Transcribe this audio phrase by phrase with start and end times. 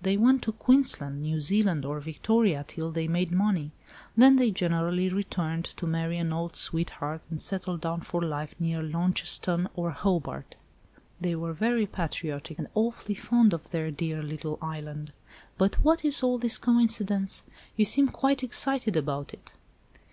[0.00, 3.72] they went to Queensland, New Zealand, or Victoria till they made money.
[4.16, 8.80] Then they generally returned to marry an old sweetheart and settle down for life near
[8.80, 10.54] Launceston or Hobart.
[11.20, 15.12] They were very patriotic, and awfully fond of their dear little island.
[15.58, 17.42] But what is all this coincidence?
[17.76, 19.54] You seem quite excited about it."